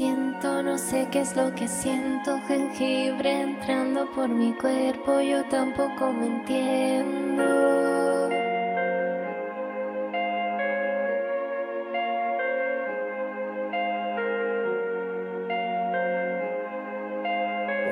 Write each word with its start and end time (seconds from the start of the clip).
siento, 0.00 0.62
no 0.62 0.78
sé 0.78 1.08
qué 1.12 1.20
es 1.20 1.36
lo 1.36 1.54
que 1.54 1.68
siento. 1.68 2.40
Jengibre 2.48 3.42
entrando 3.42 4.10
por 4.14 4.30
mi 4.30 4.54
cuerpo, 4.54 5.20
yo 5.20 5.44
tampoco 5.50 6.10
me 6.10 6.26
entiendo. 6.26 7.44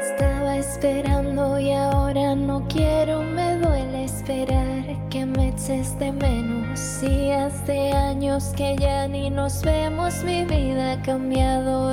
Estaba 0.00 0.56
esperando 0.56 1.58
y 1.58 1.72
ahora 1.72 2.34
no 2.34 2.66
quiero, 2.68 3.22
me 3.22 3.58
duele 3.58 4.04
esperar 4.04 4.84
que 5.10 5.26
me 5.26 5.48
eches 5.50 5.98
de 5.98 6.12
menos. 6.12 7.02
Y 7.02 7.30
hace 7.32 7.92
años 7.92 8.52
que 8.56 8.76
ya 8.76 9.06
ni 9.08 9.30
nos 9.30 9.62
vemos, 9.62 10.22
mi 10.24 10.44
vida 10.44 10.92
ha 10.92 11.02
cambiado, 11.02 11.87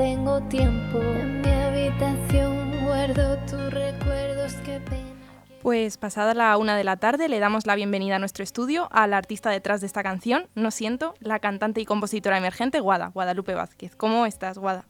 tengo 0.00 0.40
tiempo. 0.44 0.98
En 0.98 1.42
mi 1.42 1.48
habitación 1.50 2.86
guardo 2.86 3.36
tus 3.40 3.70
recuerdos, 3.70 4.54
qué 4.64 4.80
pena. 4.80 5.04
Pues 5.60 5.98
pasada 5.98 6.32
la 6.32 6.56
una 6.56 6.74
de 6.74 6.84
la 6.84 6.96
tarde 6.96 7.28
le 7.28 7.38
damos 7.38 7.66
la 7.66 7.74
bienvenida 7.74 8.16
a 8.16 8.18
nuestro 8.18 8.42
estudio 8.42 8.88
a 8.92 9.06
la 9.06 9.18
artista 9.18 9.50
detrás 9.50 9.82
de 9.82 9.86
esta 9.86 10.02
canción, 10.02 10.48
No 10.54 10.70
Siento, 10.70 11.12
la 11.20 11.38
cantante 11.38 11.82
y 11.82 11.84
compositora 11.84 12.38
emergente 12.38 12.80
Guada, 12.80 13.08
Guadalupe 13.08 13.54
Vázquez. 13.54 13.94
¿Cómo 13.94 14.24
estás, 14.24 14.56
Guada? 14.56 14.86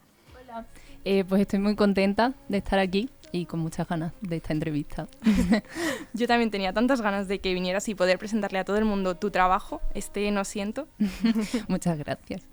Eh, 1.03 1.25
pues 1.27 1.41
estoy 1.41 1.59
muy 1.59 1.75
contenta 1.75 2.31
de 2.47 2.59
estar 2.59 2.79
aquí 2.79 3.09
y 3.33 3.47
con 3.47 3.59
muchas 3.59 3.89
ganas 3.89 4.13
de 4.21 4.37
esta 4.37 4.53
entrevista. 4.53 5.07
Yo 6.13 6.25
también 6.25 6.51
tenía 6.51 6.71
tantas 6.71 7.01
ganas 7.01 7.27
de 7.27 7.39
que 7.39 7.53
vinieras 7.53 7.89
y 7.89 7.95
poder 7.95 8.17
presentarle 8.17 8.59
a 8.59 8.63
todo 8.63 8.77
el 8.77 8.85
mundo 8.85 9.15
tu 9.15 9.29
trabajo, 9.29 9.81
este 9.93 10.31
No 10.31 10.45
Siento. 10.45 10.87
muchas 11.67 11.97
gracias. 11.97 12.43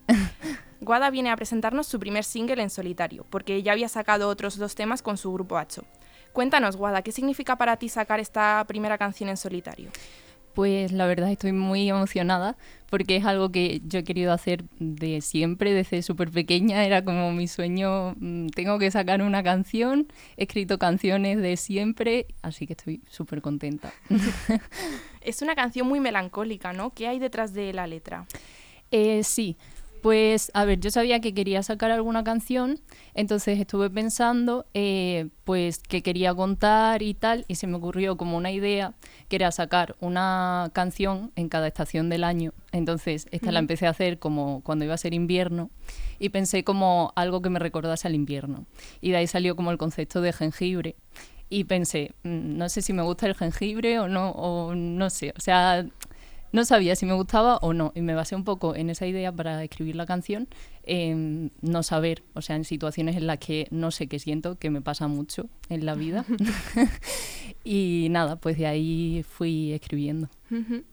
Guada 0.80 1.10
viene 1.10 1.30
a 1.30 1.37
presentarnos 1.37 1.87
su 1.87 1.98
primer 1.98 2.24
single 2.24 2.62
en 2.62 2.70
solitario, 2.70 3.27
porque 3.30 3.62
ya 3.62 3.73
había 3.73 3.88
sacado 3.88 4.28
otros 4.28 4.59
dos 4.59 4.74
temas 4.74 5.02
con 5.02 5.16
su 5.16 5.32
grupo 5.32 5.59
Hacho. 5.59 5.84
Cuéntanos, 6.32 6.76
Guada, 6.76 7.02
¿qué 7.02 7.10
significa 7.10 7.57
para 7.57 7.76
ti 7.76 7.88
sacar 7.88 8.20
esta 8.20 8.65
primera 8.68 8.96
canción 8.96 9.29
en 9.29 9.37
solitario? 9.37 9.90
Pues 10.54 10.90
la 10.93 11.07
verdad 11.07 11.30
estoy 11.30 11.52
muy 11.52 11.88
emocionada 11.88 12.57
porque 12.90 13.16
es 13.16 13.24
algo 13.24 13.51
que 13.51 13.80
yo 13.85 14.01
he 14.01 14.04
querido 14.04 14.32
hacer 14.32 14.65
de 14.79 15.20
siempre, 15.20 15.73
desde 15.73 16.02
súper 16.02 16.30
pequeña, 16.30 16.85
era 16.85 17.04
como 17.04 17.32
mi 17.32 17.46
sueño, 17.46 18.15
mm, 18.18 18.48
tengo 18.48 18.79
que 18.79 18.90
sacar 18.90 19.23
una 19.23 19.42
canción, 19.42 20.09
he 20.37 20.45
escrito 20.45 20.79
canciones 20.79 21.38
de 21.38 21.57
siempre, 21.57 22.26
así 22.42 22.66
que 22.66 22.73
estoy 22.73 23.02
súper 23.09 23.40
contenta. 23.40 23.92
es 25.20 25.42
una 25.42 25.54
canción 25.54 25.87
muy 25.87 26.01
melancólica, 26.01 26.73
¿no? 26.73 26.90
¿Qué 26.90 27.07
hay 27.07 27.18
detrás 27.18 27.52
de 27.52 27.73
la 27.73 27.87
letra? 27.87 28.26
Eh, 28.90 29.23
sí, 29.23 29.57
pues 30.02 30.51
a 30.54 30.65
ver, 30.65 30.80
yo 30.80 30.91
sabía 30.91 31.21
que 31.21 31.35
quería 31.35 31.63
sacar 31.63 31.91
alguna 31.91 32.24
canción, 32.24 32.80
entonces 33.15 33.59
estuve 33.59 33.91
pensando 33.91 34.66
eh, 34.74 35.29
pues 35.45 35.79
que 35.79 36.02
quería 36.02 36.35
contar 36.35 37.02
y 37.02 37.15
tal, 37.15 37.45
y 37.49 37.57
se 37.57 37.66
me 37.66 37.77
ocurrió 37.77 38.16
como 38.16 38.37
una 38.37 38.51
idea 38.51 38.95
que 39.29 39.37
era 39.37 39.51
sacar 39.51 39.96
una 40.01 40.71
canción 40.73 41.32
en 41.37 41.49
cada 41.49 41.66
estación 41.66 42.09
del 42.09 42.24
año. 42.24 42.52
Entonces 42.73 43.29
esta 43.30 43.52
la 43.52 43.59
empecé 43.59 43.87
a 43.87 43.91
hacer 43.91 44.19
como 44.19 44.63
cuando 44.63 44.85
iba 44.85 44.95
a 44.95 44.99
ser 44.99 45.15
invierno 45.15 45.71
y 46.19 46.30
pensé 46.30 46.65
como 46.65 47.13
algo 47.16 47.43
que 47.43 47.51
me 47.51 47.59
recordase 47.59 48.09
al 48.09 48.15
invierno. 48.15 48.65
Y 49.01 49.10
de 49.10 49.19
ahí 49.19 49.26
salió 49.26 49.57
como 49.57 49.71
el 49.71 49.79
concepto 49.79 50.21
de 50.21 50.32
jengibre. 50.32 50.96
Y 51.51 51.65
pensé, 51.65 52.13
mm, 52.24 52.59
no 52.59 52.69
sé 52.69 52.82
si 52.82 52.93
me 52.93 53.02
gusta 53.02 53.26
el 53.26 53.35
jengibre 53.35 53.99
o 53.99 54.09
no, 54.09 54.30
o 54.32 54.74
no 54.74 55.09
sé, 55.09 55.32
o 55.37 55.41
sea, 55.41 55.87
no 56.52 56.65
sabía 56.65 56.96
si 56.96 57.07
me 57.07 57.13
gustaba 57.13 57.57
o 57.59 57.73
no 57.73 57.93
y 57.95 58.01
me 58.01 58.15
basé 58.15 58.37
un 58.37 58.45
poco 58.45 58.74
en 58.74 58.91
esa 58.91 59.07
idea 59.07 59.32
para 59.32 59.63
escribir 59.63 59.96
la 59.96 60.07
canción, 60.07 60.49
en 60.85 61.52
no 61.60 61.82
saber, 61.82 62.23
o 62.35 62.43
sea, 62.43 62.57
en 62.57 62.65
situaciones 62.65 63.16
en 63.16 63.27
las 63.27 63.38
que 63.38 63.66
no 63.71 63.91
sé 63.91 64.06
qué 64.06 64.19
siento, 64.19 64.59
que 64.59 64.71
me 64.71 64.81
pasa 64.81 65.09
mucho 65.09 65.49
en 65.69 65.84
la 65.84 65.94
vida. 65.94 66.25
y 67.65 68.09
nada, 68.10 68.37
pues 68.37 68.56
de 68.56 68.66
ahí 68.66 69.25
fui 69.28 69.72
escribiendo. 69.72 70.28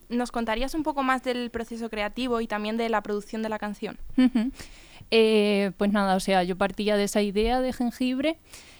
¿Nos 0.09 0.31
contarías 0.31 0.73
un 0.73 0.83
poco 0.83 1.03
más 1.03 1.23
del 1.23 1.49
proceso 1.49 1.89
creativo 1.89 2.41
y 2.41 2.47
también 2.47 2.75
de 2.75 2.89
la 2.89 3.01
producción 3.01 3.41
de 3.41 3.49
la 3.49 3.59
canción? 3.59 3.97
Eh, 5.11 5.72
pues 5.77 5.91
nada, 5.91 6.16
o 6.16 6.19
sea, 6.19 6.43
yo 6.43 6.57
partía 6.57 6.97
de 6.97 7.05
esa 7.05 7.22
idea 7.22 7.61
de 7.61 7.72
jengibre, 7.72 8.37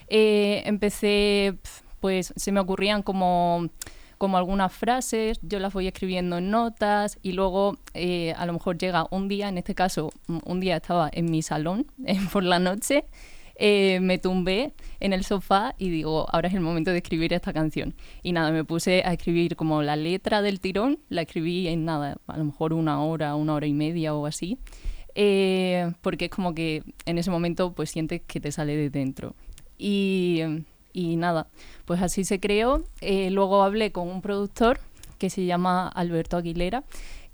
eh, 0.07 0.63
empecé, 0.66 1.57
pues 2.00 2.34
se 2.36 2.52
me 2.52 2.59
ocurrían 2.59 3.03
como 3.03 3.69
como 4.25 4.38
algunas 4.38 4.74
frases, 4.74 5.38
yo 5.44 5.59
las 5.59 5.72
voy 5.72 5.86
escribiendo 5.86 6.40
en 6.40 6.50
notas 6.50 7.19
y 7.22 7.34
luego 7.34 7.78
eh, 7.94 8.34
a 8.36 8.47
lo 8.47 8.53
mejor 8.53 8.75
llega 8.75 9.06
un 9.12 9.28
día, 9.28 9.50
en 9.50 9.59
este 9.59 9.75
caso 9.75 10.09
un 10.46 10.59
día 10.59 10.78
estaba 10.78 11.12
en 11.13 11.30
mi 11.30 11.44
salón 11.44 11.86
por 12.34 12.44
la 12.44 12.58
noche, 12.58 13.06
eh, 13.56 14.00
me 14.02 14.18
tumbé 14.18 14.74
en 15.00 15.13
el 15.13 15.24
sofá 15.24 15.75
y 15.78 15.91
digo, 15.91 16.25
ahora 16.31 16.47
es 16.47 16.56
el 16.56 16.62
momento 16.62 16.90
de 16.90 16.97
escribir 16.97 17.34
esta 17.34 17.53
canción. 17.53 17.94
Y 18.24 18.31
nada, 18.31 18.50
me 18.50 18.63
puse 18.63 19.03
a 19.06 19.13
escribir 19.13 19.56
como 19.56 19.84
la 19.84 19.96
letra 19.96 20.42
del 20.42 20.59
tirón, 20.59 20.97
la 21.09 21.22
escribí 21.22 21.68
en 21.68 21.86
nada, 21.86 22.18
a 22.25 22.38
lo 22.38 22.46
mejor 22.46 22.74
una 22.74 23.03
hora, 23.03 23.36
una 23.36 23.53
hora 23.53 23.68
y 23.68 23.74
media 23.74 24.16
o 24.16 24.25
así. 24.25 24.57
Eh, 25.13 25.92
porque 26.02 26.25
es 26.25 26.31
como 26.31 26.56
que 26.56 26.81
en 27.06 27.19
ese 27.19 27.30
momento 27.30 27.74
pues 27.75 27.92
sientes 27.92 28.24
que 28.25 28.40
te 28.40 28.52
sale 28.52 28.75
de 28.75 28.90
dentro. 28.90 29.36
Y 29.78 30.42
y 30.95 31.17
nada, 31.17 31.47
pues 31.83 32.01
así 32.01 32.23
se 32.23 32.39
creó. 32.39 32.85
Eh, 33.01 33.29
luego 33.29 33.63
hablé 33.63 33.91
con 33.91 34.07
un 34.07 34.22
productor 34.22 34.79
que 35.17 35.29
se 35.29 35.45
llama 35.45 35.89
Alberto 35.89 36.38
Aguilera, 36.38 36.85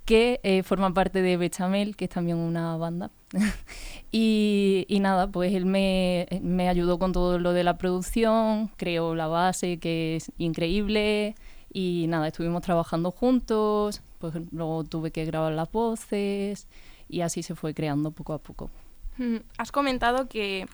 que 0.03 0.39
eh, 0.41 0.63
forma 0.63 0.95
parte 0.95 1.21
de 1.21 1.37
Bechamel, 1.37 1.95
que 1.95 2.05
es 2.05 2.09
también 2.09 2.37
una 2.37 2.75
banda. 2.77 3.11
y, 4.11 4.87
nada, 4.99 5.27
pues 5.27 5.53
él 5.53 5.67
me, 5.67 6.27
me, 6.41 6.69
ayudó 6.69 6.97
con 6.97 7.11
todo 7.11 7.37
lo 7.37 7.53
de 7.53 7.63
la 7.63 7.77
producción, 7.77 8.71
creó 8.77 9.13
la 9.13 9.27
base, 9.27 9.77
que 9.77 10.15
es 10.15 10.31
increíble. 10.39 11.35
Y 11.71 12.07
nada, 12.09 12.29
estuvimos 12.29 12.63
trabajando 12.63 13.11
juntos, 13.11 14.01
pues 14.17 14.33
luego 14.51 14.83
tuve 14.85 15.11
que 15.11 15.23
grabar 15.23 15.53
las 15.53 15.71
voces 15.71 16.67
y 17.07 17.21
así 17.21 17.43
se 17.43 17.53
fue 17.53 17.75
creando 17.75 18.09
poco 18.09 18.33
a 18.33 18.39
poco. 18.39 18.71
Mm, 19.17 19.37
has 19.59 19.71
comentado 19.71 20.27
que 20.27 20.65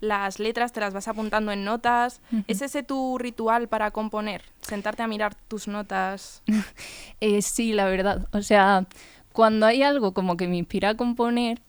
las 0.00 0.38
letras 0.38 0.72
te 0.72 0.80
las 0.80 0.94
vas 0.94 1.08
apuntando 1.08 1.52
en 1.52 1.64
notas. 1.64 2.20
¿Es 2.46 2.62
ese 2.62 2.82
tu 2.82 3.18
ritual 3.18 3.68
para 3.68 3.90
componer? 3.90 4.42
Sentarte 4.60 5.02
a 5.02 5.06
mirar 5.08 5.34
tus 5.34 5.68
notas. 5.68 6.42
Eh, 7.20 7.42
sí, 7.42 7.72
la 7.72 7.86
verdad. 7.86 8.28
O 8.32 8.42
sea, 8.42 8.86
cuando 9.32 9.66
hay 9.66 9.82
algo 9.82 10.14
como 10.14 10.36
que 10.36 10.46
me 10.46 10.56
inspira 10.56 10.90
a 10.90 10.96
componer, 10.96 11.60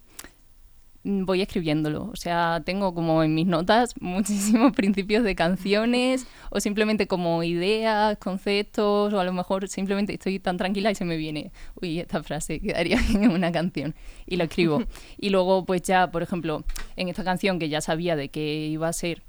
voy 1.26 1.42
escribiéndolo. 1.42 2.10
O 2.12 2.16
sea, 2.16 2.62
tengo 2.66 2.94
como 2.94 3.24
en 3.24 3.36
mis 3.36 3.48
notas 3.48 3.94
muchísimos 4.00 4.74
principios 4.74 5.24
de 5.24 5.36
canciones 5.36 6.28
o 6.50 6.60
simplemente 6.60 7.08
como 7.08 7.44
ideas, 7.44 8.18
conceptos 8.18 9.14
o 9.14 9.20
a 9.20 9.24
lo 9.24 9.34
mejor 9.34 9.68
simplemente 9.68 10.14
estoy 10.14 10.40
tan 10.40 10.58
tranquila 10.58 10.92
y 10.92 10.96
se 10.96 11.06
me 11.06 11.18
viene, 11.18 11.52
uy, 11.82 12.00
esta 12.00 12.24
frase 12.24 12.60
quedaría 12.60 12.98
bien 13.10 13.24
en 13.24 13.32
una 13.32 13.52
canción 13.52 13.96
y 14.26 14.38
lo 14.38 14.46
escribo. 14.46 14.84
Y 15.18 15.30
luego 15.30 15.66
pues 15.66 15.82
ya, 15.82 16.12
por 16.12 16.24
ejemplo, 16.24 16.64
en 16.96 17.10
esta 17.10 17.24
canción 17.24 17.60
que 17.60 17.70
ya 17.70 17.82
sabía 17.82 18.16
de 18.16 18.30
qué 18.30 18.68
iba 18.68 18.88
a 18.88 18.94
ser, 18.94 19.24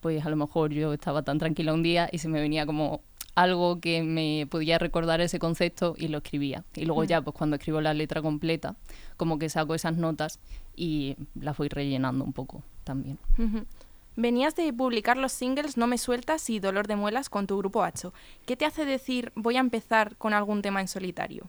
pues 0.00 0.24
a 0.24 0.30
lo 0.30 0.36
mejor 0.36 0.72
yo 0.72 0.92
estaba 0.92 1.22
tan 1.22 1.38
tranquila 1.38 1.72
un 1.72 1.82
día 1.82 2.08
y 2.12 2.18
se 2.18 2.28
me 2.28 2.40
venía 2.40 2.66
como 2.66 3.02
algo 3.34 3.80
que 3.80 4.02
me 4.02 4.46
podía 4.50 4.78
recordar 4.78 5.20
ese 5.20 5.38
concepto 5.38 5.94
y 5.96 6.08
lo 6.08 6.18
escribía. 6.18 6.64
Y 6.74 6.84
luego 6.84 7.04
ya, 7.04 7.22
pues 7.22 7.34
cuando 7.36 7.56
escribo 7.56 7.80
la 7.80 7.94
letra 7.94 8.20
completa, 8.20 8.76
como 9.16 9.38
que 9.38 9.48
saco 9.48 9.74
esas 9.74 9.96
notas 9.96 10.38
y 10.76 11.16
las 11.34 11.56
voy 11.56 11.68
rellenando 11.68 12.24
un 12.24 12.32
poco 12.32 12.62
también. 12.84 13.18
Venías 14.14 14.54
de 14.54 14.72
publicar 14.72 15.16
los 15.16 15.32
singles 15.32 15.76
No 15.76 15.86
me 15.86 15.96
sueltas 15.96 16.48
y 16.50 16.60
Dolor 16.60 16.86
de 16.86 16.96
muelas 16.96 17.28
con 17.28 17.46
tu 17.46 17.56
grupo 17.58 17.82
Hacho. 17.82 18.12
¿Qué 18.44 18.56
te 18.56 18.66
hace 18.66 18.84
decir 18.84 19.32
voy 19.34 19.56
a 19.56 19.60
empezar 19.60 20.16
con 20.16 20.34
algún 20.34 20.62
tema 20.62 20.80
en 20.80 20.88
solitario? 20.88 21.48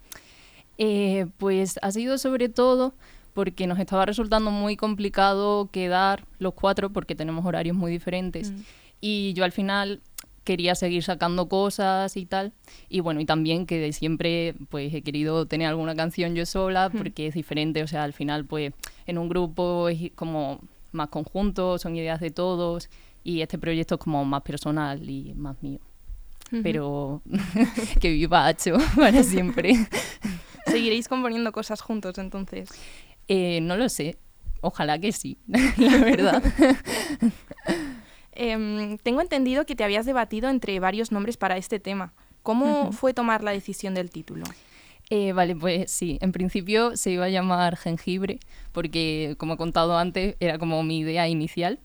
Eh, 0.77 1.27
pues 1.37 1.77
ha 1.81 1.91
sido 1.91 2.17
sobre 2.17 2.49
todo 2.49 2.93
porque 3.33 3.67
nos 3.67 3.79
estaba 3.79 4.05
resultando 4.05 4.51
muy 4.51 4.77
complicado 4.77 5.69
quedar 5.71 6.25
los 6.39 6.53
cuatro 6.53 6.91
porque 6.91 7.15
tenemos 7.15 7.45
horarios 7.45 7.75
muy 7.75 7.91
diferentes. 7.91 8.51
Mm. 8.51 8.55
Y 9.01 9.33
yo 9.33 9.43
al 9.43 9.51
final 9.51 10.01
quería 10.43 10.75
seguir 10.75 11.03
sacando 11.03 11.47
cosas 11.47 12.17
y 12.17 12.25
tal. 12.25 12.53
Y 12.89 12.99
bueno, 12.99 13.19
y 13.19 13.25
también 13.25 13.65
que 13.65 13.79
de 13.79 13.93
siempre 13.93 14.55
pues 14.69 14.93
he 14.93 15.01
querido 15.01 15.45
tener 15.45 15.67
alguna 15.67 15.95
canción 15.95 16.35
yo 16.35 16.45
sola 16.45 16.89
porque 16.89 17.27
es 17.27 17.33
diferente, 17.33 17.83
o 17.83 17.87
sea, 17.87 18.03
al 18.03 18.13
final 18.13 18.45
pues 18.45 18.73
en 19.05 19.17
un 19.17 19.29
grupo 19.29 19.89
es 19.89 20.11
como 20.15 20.61
más 20.91 21.09
conjunto, 21.09 21.77
son 21.77 21.95
ideas 21.95 22.19
de 22.19 22.31
todos 22.31 22.89
y 23.23 23.41
este 23.41 23.57
proyecto 23.57 23.95
es 23.95 24.01
como 24.01 24.23
más 24.25 24.41
personal 24.41 25.09
y 25.09 25.33
más 25.33 25.61
mío. 25.61 25.79
Pero 26.61 27.21
que 27.99 28.11
viva 28.11 28.45
Hacho 28.45 28.77
para 28.95 29.23
siempre. 29.23 29.73
¿Seguiréis 30.67 31.07
componiendo 31.07 31.51
cosas 31.51 31.81
juntos 31.81 32.17
entonces? 32.17 32.69
Eh, 33.27 33.59
no 33.61 33.75
lo 33.75 33.89
sé. 33.89 34.17
Ojalá 34.61 34.97
que 34.97 35.11
sí, 35.11 35.37
la 35.77 35.97
verdad. 35.97 36.41
Em, 38.35 38.97
tengo 38.97 39.21
entendido 39.21 39.65
que 39.65 39.75
te 39.75 39.83
habías 39.83 40.05
debatido 40.05 40.49
entre 40.49 40.79
varios 40.79 41.11
nombres 41.11 41.37
para 41.37 41.57
este 41.57 41.79
tema. 41.79 42.13
¿Cómo 42.41 42.91
fue 42.91 43.13
tomar 43.13 43.43
la 43.43 43.51
decisión 43.51 43.93
del 43.93 44.09
título? 44.09 44.43
Eh, 45.09 45.31
vale, 45.31 45.55
pues 45.55 45.91
sí, 45.91 46.17
en 46.21 46.31
principio 46.31 46.97
se 46.97 47.11
iba 47.11 47.25
a 47.25 47.29
llamar 47.29 47.77
jengibre, 47.77 48.39
porque 48.71 49.35
como 49.37 49.53
he 49.53 49.57
contado 49.57 49.97
antes, 49.97 50.35
era 50.39 50.57
como 50.57 50.83
mi 50.83 50.99
idea 50.99 51.27
inicial. 51.27 51.79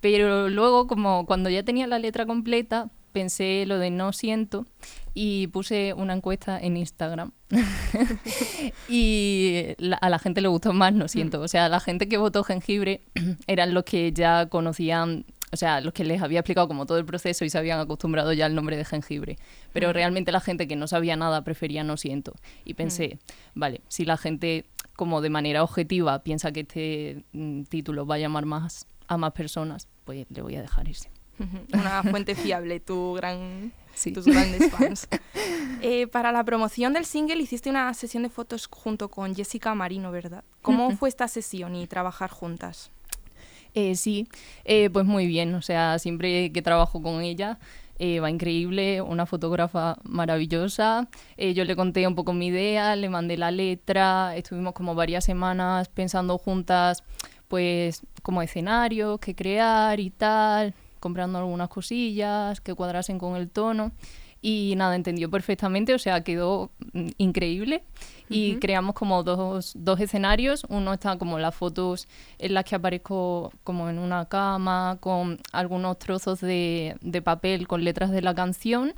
Pero 0.00 0.48
luego, 0.48 0.86
como 0.86 1.26
cuando 1.26 1.50
ya 1.50 1.62
tenía 1.62 1.86
la 1.86 1.98
letra 1.98 2.26
completa, 2.26 2.90
pensé 3.12 3.64
lo 3.66 3.78
de 3.78 3.90
no 3.90 4.12
siento 4.12 4.66
y 5.14 5.48
puse 5.48 5.94
una 5.94 6.14
encuesta 6.14 6.58
en 6.60 6.76
Instagram. 6.76 7.32
y 8.88 9.74
a 10.00 10.08
la 10.08 10.18
gente 10.18 10.40
le 10.40 10.48
gustó 10.48 10.72
más 10.72 10.92
no 10.92 11.08
siento. 11.08 11.40
O 11.40 11.48
sea, 11.48 11.68
la 11.68 11.80
gente 11.80 12.08
que 12.08 12.18
votó 12.18 12.44
jengibre 12.44 13.02
eran 13.46 13.74
los 13.74 13.84
que 13.84 14.12
ya 14.12 14.46
conocían 14.46 15.24
o 15.52 15.56
sea, 15.56 15.80
los 15.80 15.92
que 15.92 16.04
les 16.04 16.22
había 16.22 16.40
explicado 16.40 16.68
como 16.68 16.86
todo 16.86 16.98
el 16.98 17.04
proceso 17.04 17.44
y 17.44 17.50
se 17.50 17.58
habían 17.58 17.80
acostumbrado 17.80 18.32
ya 18.32 18.46
al 18.46 18.54
nombre 18.54 18.76
de 18.76 18.84
jengibre. 18.84 19.38
Pero 19.72 19.92
realmente 19.92 20.32
la 20.32 20.40
gente 20.40 20.68
que 20.68 20.76
no 20.76 20.86
sabía 20.86 21.16
nada 21.16 21.42
prefería 21.42 21.84
no 21.84 21.96
siento. 21.96 22.34
Y 22.64 22.74
pensé, 22.74 23.18
vale, 23.54 23.80
si 23.88 24.04
la 24.04 24.16
gente 24.16 24.66
como 24.94 25.20
de 25.20 25.30
manera 25.30 25.62
objetiva 25.62 26.22
piensa 26.22 26.52
que 26.52 26.60
este 26.60 27.24
mm, 27.32 27.62
título 27.64 28.04
va 28.06 28.16
a 28.16 28.18
llamar 28.18 28.44
más 28.44 28.86
a 29.06 29.16
más 29.16 29.32
personas, 29.32 29.88
pues 30.04 30.26
le 30.28 30.42
voy 30.42 30.56
a 30.56 30.62
dejar 30.62 30.88
ese. 30.88 31.10
Una 31.72 32.02
fuente 32.02 32.34
fiable, 32.34 32.80
tu 32.80 33.14
gran, 33.14 33.72
tus 34.12 34.26
grandes 34.26 34.70
fans. 34.70 35.08
Eh, 35.80 36.08
para 36.08 36.32
la 36.32 36.42
promoción 36.42 36.92
del 36.92 37.04
single 37.04 37.36
hiciste 37.36 37.70
una 37.70 37.94
sesión 37.94 38.24
de 38.24 38.30
fotos 38.30 38.66
junto 38.66 39.08
con 39.08 39.36
Jessica 39.36 39.72
Marino, 39.76 40.10
¿verdad? 40.10 40.42
¿Cómo 40.60 40.90
fue 40.96 41.08
esta 41.08 41.28
sesión 41.28 41.76
y 41.76 41.86
trabajar 41.86 42.30
juntas? 42.30 42.90
Eh, 43.74 43.94
sí, 43.96 44.28
eh, 44.64 44.90
pues 44.90 45.04
muy 45.04 45.26
bien, 45.26 45.54
o 45.54 45.62
sea, 45.62 45.98
siempre 45.98 46.50
que 46.52 46.62
trabajo 46.62 47.02
con 47.02 47.20
ella 47.22 47.58
eh, 47.98 48.20
va 48.20 48.30
increíble, 48.30 49.02
una 49.02 49.26
fotógrafa 49.26 49.98
maravillosa. 50.04 51.08
yo 51.36 51.64
le 51.64 51.76
conté 51.76 52.06
un 52.06 52.14
poco 52.14 52.32
mi 52.32 52.46
idea, 52.46 52.96
le 52.96 53.08
mandé 53.08 53.36
la 53.36 53.50
letra, 53.50 54.36
estuvimos 54.36 54.72
como 54.74 54.94
varias 54.94 55.24
semanas 55.24 55.88
pensando 55.88 56.38
juntas, 56.38 57.02
pues 57.48 58.02
como 58.22 58.42
escenarios 58.42 59.18
que 59.20 59.34
crear 59.34 60.00
y 60.00 60.10
tal, 60.10 60.74
comprando 61.00 61.38
algunas 61.38 61.68
cosillas 61.68 62.60
que 62.60 62.74
cuadrasen 62.74 63.18
con 63.18 63.36
el 63.36 63.48
tono 63.50 63.92
y 64.40 64.74
nada, 64.76 64.94
entendió 64.94 65.30
perfectamente, 65.30 65.94
o 65.94 65.98
sea, 65.98 66.22
quedó 66.22 66.70
mm, 66.92 67.08
increíble. 67.18 67.84
Y 68.30 68.56
creamos 68.56 68.94
como 68.94 69.22
dos, 69.22 69.72
dos 69.74 70.00
escenarios, 70.00 70.66
uno 70.68 70.92
está 70.92 71.16
como 71.16 71.38
las 71.38 71.54
fotos 71.54 72.06
en 72.38 72.52
las 72.52 72.64
que 72.64 72.74
aparezco 72.74 73.50
como 73.64 73.88
en 73.88 73.98
una 73.98 74.26
cama 74.26 74.98
con 75.00 75.38
algunos 75.50 75.98
trozos 75.98 76.40
de, 76.40 76.96
de 77.00 77.22
papel 77.22 77.66
con 77.66 77.84
letras 77.84 78.10
de 78.10 78.20
la 78.20 78.34
canción. 78.34 78.92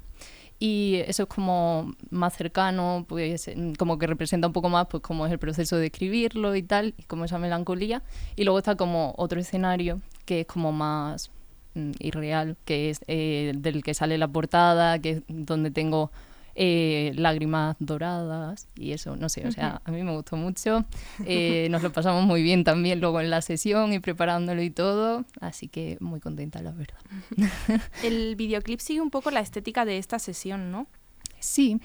Y 0.58 0.96
eso 1.06 1.22
es 1.22 1.28
como 1.28 1.94
más 2.10 2.36
cercano, 2.36 3.06
pues 3.08 3.48
como 3.78 3.98
que 3.98 4.06
representa 4.08 4.48
un 4.48 4.52
poco 4.52 4.68
más 4.68 4.88
pues 4.88 5.02
cómo 5.02 5.24
es 5.24 5.32
el 5.32 5.38
proceso 5.38 5.76
de 5.76 5.86
escribirlo 5.86 6.54
y 6.54 6.62
tal, 6.62 6.94
y 6.98 7.04
como 7.04 7.24
esa 7.24 7.38
melancolía. 7.38 8.02
Y 8.36 8.44
luego 8.44 8.58
está 8.58 8.74
como 8.74 9.14
otro 9.16 9.40
escenario 9.40 10.00
que 10.26 10.40
es 10.40 10.46
como 10.46 10.72
más 10.72 11.30
irreal, 11.74 12.56
que 12.64 12.90
es 12.90 13.00
eh, 13.06 13.52
del 13.56 13.82
que 13.82 13.94
sale 13.94 14.18
la 14.18 14.28
portada, 14.28 14.98
que 14.98 15.10
es 15.10 15.22
donde 15.28 15.70
tengo 15.70 16.10
eh, 16.54 17.12
lágrimas 17.14 17.76
doradas 17.78 18.68
y 18.74 18.92
eso, 18.92 19.16
no 19.16 19.28
sé, 19.28 19.46
o 19.46 19.52
sea, 19.52 19.80
a 19.84 19.90
mí 19.90 20.02
me 20.02 20.12
gustó 20.12 20.36
mucho. 20.36 20.84
Eh, 21.24 21.68
nos 21.70 21.82
lo 21.82 21.92
pasamos 21.92 22.24
muy 22.24 22.42
bien 22.42 22.64
también 22.64 23.00
luego 23.00 23.20
en 23.20 23.30
la 23.30 23.40
sesión 23.40 23.92
y 23.92 24.00
preparándolo 24.00 24.62
y 24.62 24.70
todo, 24.70 25.24
así 25.40 25.68
que 25.68 25.96
muy 26.00 26.20
contenta, 26.20 26.60
la 26.60 26.72
verdad. 26.72 26.98
El 28.04 28.36
videoclip 28.36 28.80
sigue 28.80 29.00
un 29.00 29.10
poco 29.10 29.30
la 29.30 29.40
estética 29.40 29.84
de 29.84 29.98
esta 29.98 30.18
sesión, 30.18 30.70
¿no? 30.70 30.86
Sí. 31.38 31.80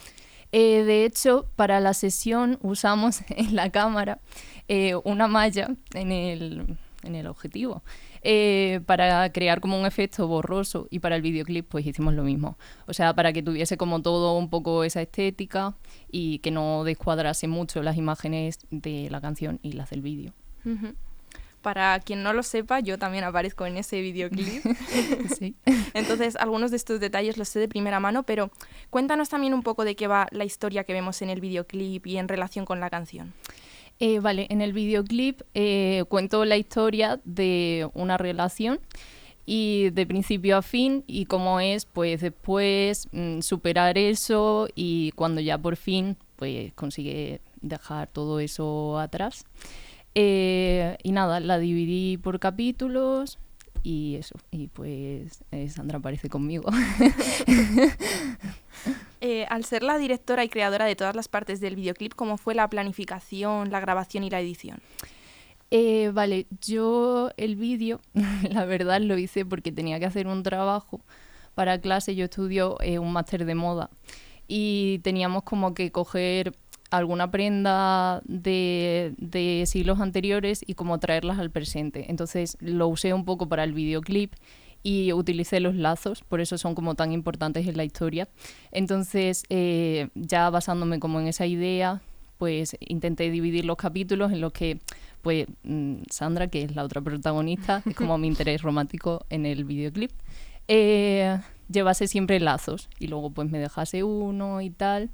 de 0.51 1.05
hecho, 1.05 1.45
para 1.55 1.79
la 1.79 1.93
sesión 1.93 2.57
usamos 2.61 3.21
en 3.29 3.55
la 3.55 3.69
cámara 3.69 4.19
una 5.03 5.27
malla 5.27 5.69
en 5.93 6.11
el, 6.11 6.77
en 7.05 7.15
el 7.15 7.27
objetivo. 7.27 7.83
Eh, 8.21 8.81
para 8.85 9.31
crear 9.31 9.61
como 9.61 9.79
un 9.79 9.85
efecto 9.85 10.27
borroso 10.27 10.87
y 10.89 10.99
para 10.99 11.15
el 11.15 11.21
videoclip 11.21 11.67
pues 11.67 11.85
hicimos 11.85 12.13
lo 12.13 12.23
mismo. 12.23 12.57
O 12.87 12.93
sea, 12.93 13.13
para 13.13 13.33
que 13.33 13.43
tuviese 13.43 13.77
como 13.77 14.01
todo 14.01 14.37
un 14.37 14.49
poco 14.49 14.83
esa 14.83 15.01
estética 15.01 15.75
y 16.11 16.39
que 16.39 16.51
no 16.51 16.83
descuadrase 16.83 17.47
mucho 17.47 17.83
las 17.83 17.97
imágenes 17.97 18.59
de 18.71 19.09
la 19.09 19.21
canción 19.21 19.59
y 19.61 19.73
las 19.73 19.89
del 19.89 20.01
vídeo. 20.01 20.33
Para 21.61 21.99
quien 21.99 22.21
no 22.21 22.31
lo 22.33 22.43
sepa, 22.43 22.79
yo 22.79 22.99
también 22.99 23.23
aparezco 23.23 23.65
en 23.65 23.77
ese 23.77 23.99
videoclip. 24.01 24.63
sí. 25.37 25.55
Entonces, 25.93 26.35
algunos 26.35 26.69
de 26.69 26.77
estos 26.77 26.99
detalles 26.99 27.37
los 27.37 27.49
sé 27.49 27.59
de 27.59 27.67
primera 27.67 27.99
mano, 27.99 28.23
pero 28.23 28.51
cuéntanos 28.91 29.29
también 29.29 29.53
un 29.53 29.63
poco 29.63 29.83
de 29.83 29.95
qué 29.95 30.07
va 30.07 30.27
la 30.31 30.45
historia 30.45 30.83
que 30.83 30.93
vemos 30.93 31.23
en 31.23 31.31
el 31.31 31.41
videoclip 31.41 32.05
y 32.05 32.17
en 32.17 32.27
relación 32.27 32.65
con 32.65 32.79
la 32.79 32.91
canción. 32.91 33.33
Eh, 33.99 34.19
vale, 34.19 34.47
en 34.49 34.61
el 34.61 34.73
videoclip 34.73 35.41
eh, 35.53 36.03
cuento 36.09 36.43
la 36.43 36.57
historia 36.57 37.21
de 37.23 37.89
una 37.93 38.17
relación 38.17 38.79
y 39.45 39.89
de 39.91 40.05
principio 40.05 40.57
a 40.57 40.61
fin 40.61 41.05
y 41.07 41.25
cómo 41.25 41.61
es 41.61 41.85
pues 41.85 42.19
después 42.19 43.07
mm, 43.13 43.39
superar 43.39 43.97
eso 43.97 44.67
y 44.75 45.11
cuando 45.11 45.39
ya 45.39 45.57
por 45.57 45.77
fin 45.77 46.17
pues 46.35 46.73
consigue 46.73 47.39
dejar 47.61 48.09
todo 48.09 48.39
eso 48.41 48.99
atrás. 48.99 49.45
Eh, 50.13 50.97
y 51.03 51.11
nada, 51.11 51.39
la 51.39 51.57
dividí 51.57 52.17
por 52.17 52.39
capítulos 52.39 53.37
y 53.83 54.15
eso, 54.15 54.35
y 54.51 54.67
pues 54.67 55.43
Sandra 55.69 55.99
aparece 55.99 56.27
conmigo. 56.27 56.69
Eh, 59.21 59.45
al 59.49 59.65
ser 59.65 59.81
la 59.83 59.97
directora 59.97 60.43
y 60.43 60.49
creadora 60.49 60.85
de 60.85 60.95
todas 60.95 61.15
las 61.15 61.27
partes 61.27 61.59
del 61.59 61.75
videoclip, 61.75 62.13
¿cómo 62.13 62.37
fue 62.37 62.53
la 62.53 62.69
planificación, 62.69 63.71
la 63.71 63.79
grabación 63.79 64.23
y 64.23 64.29
la 64.29 64.39
edición? 64.39 64.79
Eh, 65.71 66.11
vale, 66.13 66.47
yo 66.61 67.31
el 67.37 67.55
vídeo, 67.55 68.01
la 68.49 68.65
verdad 68.65 69.01
lo 69.01 69.17
hice 69.17 69.45
porque 69.45 69.71
tenía 69.71 69.99
que 69.99 70.05
hacer 70.05 70.27
un 70.27 70.43
trabajo 70.43 71.01
para 71.55 71.79
clase. 71.79 72.15
Yo 72.15 72.25
estudio 72.25 72.77
eh, 72.81 72.99
un 72.99 73.13
máster 73.13 73.45
de 73.45 73.55
moda 73.55 73.89
y 74.47 74.99
teníamos 74.99 75.43
como 75.43 75.73
que 75.73 75.91
coger 75.91 76.55
alguna 76.91 77.31
prenda 77.31 78.21
de, 78.25 79.15
de, 79.17 79.63
siglos 79.65 79.99
anteriores 79.99 80.63
y 80.65 80.75
como 80.75 80.99
traerlas 80.99 81.39
al 81.39 81.49
presente. 81.49 82.05
Entonces 82.09 82.57
lo 82.59 82.87
usé 82.87 83.13
un 83.13 83.25
poco 83.25 83.49
para 83.49 83.63
el 83.63 83.73
videoclip 83.73 84.33
y 84.85 85.11
utilicé 85.13 85.59
los 85.59 85.73
lazos, 85.73 86.21
por 86.21 86.41
eso 86.41 86.59
son 86.59 86.75
como 86.75 86.93
tan 86.93 87.11
importantes 87.11 87.67
en 87.67 87.75
la 87.75 87.83
historia. 87.83 88.29
Entonces, 88.71 89.43
eh, 89.49 90.09
ya 90.13 90.47
basándome 90.51 90.99
como 90.99 91.19
en 91.19 91.25
esa 91.27 91.47
idea, 91.47 92.03
pues 92.37 92.77
intenté 92.79 93.31
dividir 93.31 93.65
los 93.65 93.77
capítulos 93.77 94.31
en 94.31 94.41
los 94.41 94.53
que 94.53 94.79
pues 95.23 95.47
mm, 95.63 96.03
Sandra, 96.11 96.49
que 96.49 96.61
es 96.61 96.75
la 96.75 96.83
otra 96.83 97.01
protagonista, 97.01 97.81
es 97.89 97.95
como 97.95 98.19
mi 98.19 98.27
interés 98.27 98.61
romántico 98.61 99.25
en 99.31 99.47
el 99.47 99.63
videoclip, 99.63 100.11
eh, 100.67 101.39
llevase 101.67 102.07
siempre 102.07 102.39
lazos 102.39 102.87
y 102.99 103.07
luego 103.07 103.31
pues 103.31 103.49
me 103.49 103.57
dejase 103.57 104.03
uno 104.03 104.61
y 104.61 104.69
tal. 104.69 105.09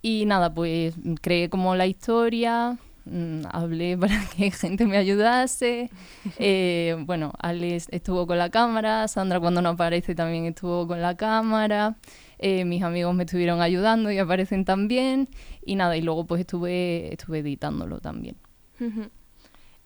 Y 0.00 0.24
nada, 0.24 0.54
pues 0.54 0.94
creé 1.20 1.50
como 1.50 1.76
la 1.76 1.86
historia, 1.86 2.78
Mm, 3.04 3.42
hablé 3.50 3.96
para 3.98 4.20
que 4.36 4.50
gente 4.50 4.86
me 4.86 4.96
ayudase. 4.96 5.90
Eh, 6.38 6.96
bueno, 7.06 7.32
Alex 7.38 7.88
estuvo 7.90 8.26
con 8.26 8.38
la 8.38 8.50
cámara, 8.50 9.08
Sandra 9.08 9.40
cuando 9.40 9.60
no 9.62 9.70
aparece 9.70 10.14
también 10.14 10.46
estuvo 10.46 10.86
con 10.86 11.00
la 11.00 11.16
cámara. 11.16 11.96
Eh, 12.38 12.64
mis 12.64 12.82
amigos 12.82 13.14
me 13.14 13.24
estuvieron 13.24 13.60
ayudando 13.60 14.10
y 14.10 14.18
aparecen 14.18 14.64
también. 14.64 15.28
Y 15.64 15.76
nada, 15.76 15.96
y 15.96 16.02
luego 16.02 16.24
pues 16.24 16.40
estuve, 16.40 17.12
estuve 17.12 17.40
editándolo 17.40 18.00
también. 18.00 18.36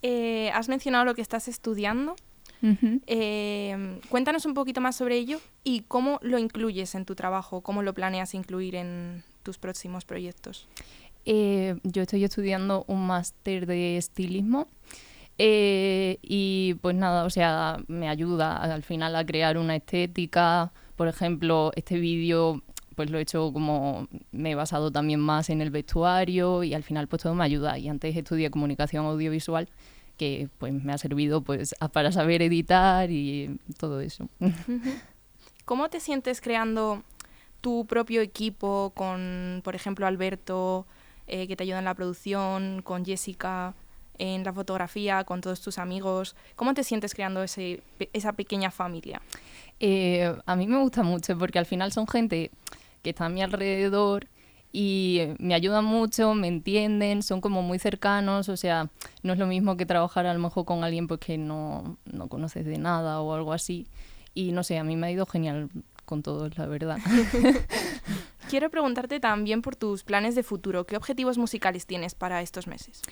Eh, 0.02 0.50
has 0.52 0.68
mencionado 0.68 1.04
lo 1.04 1.14
que 1.14 1.22
estás 1.22 1.48
estudiando. 1.48 2.14
cuéntanos 4.08 4.46
un 4.46 4.54
poquito 4.54 4.80
más 4.80 4.96
sobre 4.96 5.16
ello 5.16 5.40
y 5.64 5.80
cómo 5.82 6.18
lo 6.22 6.38
incluyes 6.38 6.94
en 6.94 7.04
tu 7.04 7.14
trabajo, 7.14 7.62
cómo 7.62 7.82
lo 7.82 7.94
planeas 7.94 8.34
incluir 8.34 8.74
en 8.76 9.24
tus 9.42 9.58
próximos 9.58 10.04
proyectos. 10.04 10.66
Eh, 11.26 11.76
yo 11.82 12.02
estoy 12.02 12.24
estudiando 12.24 12.84
un 12.86 13.06
máster 13.06 13.66
de 13.66 13.96
estilismo 13.96 14.68
eh, 15.38 16.18
y 16.22 16.74
pues 16.82 16.94
nada, 16.94 17.24
o 17.24 17.30
sea, 17.30 17.78
me 17.88 18.08
ayuda 18.08 18.56
al 18.56 18.82
final 18.82 19.16
a 19.16 19.24
crear 19.24 19.58
una 19.58 19.76
estética. 19.76 20.72
Por 20.96 21.08
ejemplo, 21.08 21.72
este 21.76 21.98
vídeo 21.98 22.62
pues 22.94 23.10
lo 23.10 23.18
he 23.18 23.22
hecho 23.22 23.52
como 23.52 24.06
me 24.30 24.52
he 24.52 24.54
basado 24.54 24.92
también 24.92 25.18
más 25.18 25.50
en 25.50 25.60
el 25.60 25.70
vestuario 25.70 26.62
y 26.62 26.74
al 26.74 26.84
final 26.84 27.08
pues 27.08 27.22
todo 27.22 27.34
me 27.34 27.44
ayuda. 27.44 27.78
Y 27.78 27.88
antes 27.88 28.16
estudié 28.16 28.50
comunicación 28.50 29.06
audiovisual 29.06 29.68
que 30.16 30.48
pues 30.58 30.72
me 30.72 30.92
ha 30.92 30.98
servido 30.98 31.40
pues 31.40 31.74
para 31.92 32.12
saber 32.12 32.42
editar 32.42 33.10
y 33.10 33.58
todo 33.78 34.00
eso. 34.00 34.28
¿Cómo 35.64 35.88
te 35.88 35.98
sientes 35.98 36.40
creando 36.40 37.02
tu 37.60 37.86
propio 37.86 38.20
equipo 38.20 38.92
con, 38.94 39.62
por 39.64 39.74
ejemplo, 39.74 40.06
Alberto, 40.06 40.86
eh, 41.26 41.46
que 41.48 41.56
te 41.56 41.64
ayuda 41.64 41.78
en 41.78 41.84
la 41.84 41.94
producción, 41.94 42.82
con 42.82 43.04
Jessica 43.04 43.74
en 44.18 44.44
la 44.44 44.52
fotografía, 44.52 45.24
con 45.24 45.40
todos 45.40 45.60
tus 45.60 45.78
amigos. 45.78 46.36
¿Cómo 46.56 46.74
te 46.74 46.84
sientes 46.84 47.14
creando 47.14 47.42
ese, 47.42 47.82
esa 48.12 48.32
pequeña 48.32 48.70
familia? 48.70 49.20
Eh, 49.80 50.34
a 50.46 50.56
mí 50.56 50.66
me 50.66 50.78
gusta 50.78 51.02
mucho 51.02 51.36
porque 51.38 51.58
al 51.58 51.66
final 51.66 51.92
son 51.92 52.06
gente 52.06 52.50
que 53.02 53.10
está 53.10 53.26
a 53.26 53.28
mi 53.28 53.42
alrededor 53.42 54.28
y 54.72 55.20
me 55.38 55.54
ayudan 55.54 55.84
mucho, 55.84 56.34
me 56.34 56.48
entienden, 56.48 57.22
son 57.22 57.40
como 57.40 57.62
muy 57.62 57.78
cercanos, 57.78 58.48
o 58.48 58.56
sea, 58.56 58.90
no 59.22 59.32
es 59.32 59.38
lo 59.38 59.46
mismo 59.46 59.76
que 59.76 59.86
trabajar 59.86 60.26
a 60.26 60.34
lo 60.34 60.40
mejor 60.40 60.64
con 60.64 60.82
alguien 60.82 61.06
pues 61.06 61.20
que 61.20 61.38
no, 61.38 61.96
no 62.04 62.28
conoces 62.28 62.64
de 62.64 62.78
nada 62.78 63.20
o 63.20 63.34
algo 63.34 63.52
así. 63.52 63.86
Y 64.32 64.50
no 64.50 64.64
sé, 64.64 64.78
a 64.78 64.84
mí 64.84 64.96
me 64.96 65.06
ha 65.06 65.10
ido 65.12 65.26
genial 65.26 65.70
con 66.04 66.22
todos, 66.22 66.56
la 66.58 66.66
verdad. 66.66 66.98
Quiero 68.54 68.70
preguntarte 68.70 69.18
también 69.18 69.62
por 69.62 69.74
tus 69.74 70.04
planes 70.04 70.36
de 70.36 70.44
futuro. 70.44 70.86
¿Qué 70.86 70.96
objetivos 70.96 71.38
musicales 71.38 71.86
tienes 71.86 72.14
para 72.14 72.40
estos 72.40 72.68
meses? 72.68 73.02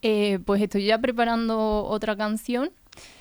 Eh, 0.00 0.38
pues 0.46 0.62
estoy 0.62 0.86
ya 0.86 0.96
preparando 0.98 1.84
otra 1.84 2.16
canción. 2.16 2.70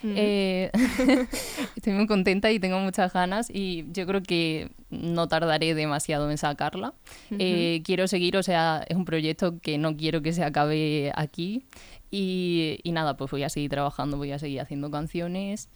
Eh, 0.02 0.72
estoy 1.76 1.92
muy 1.92 2.08
contenta 2.08 2.50
y 2.54 2.60
tengo 2.62 2.80
muchas 2.80 3.12
ganas 3.12 3.50
y 3.54 3.84
yo 3.92 4.08
creo 4.08 4.24
que 4.24 4.72
no 4.90 5.28
tardaré 5.28 5.76
demasiado 5.76 6.32
en 6.32 6.38
sacarla. 6.38 6.94
Eh, 7.32 7.82
quiero 7.84 8.08
seguir, 8.08 8.38
o 8.38 8.44
sea, 8.44 8.86
es 8.88 8.96
un 8.96 9.04
proyecto 9.04 9.60
que 9.60 9.78
no 9.78 9.98
quiero 9.98 10.22
que 10.22 10.32
se 10.32 10.46
acabe 10.46 11.12
aquí 11.16 11.66
y, 12.12 12.80
y 12.82 12.94
nada, 12.94 13.18
pues 13.18 13.30
voy 13.30 13.44
a 13.44 13.50
seguir 13.50 13.72
trabajando, 13.72 14.16
voy 14.16 14.32
a 14.32 14.40
seguir 14.40 14.62
haciendo 14.62 14.90
canciones 14.90 15.68